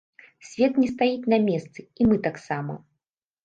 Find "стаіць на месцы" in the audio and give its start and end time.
0.93-1.87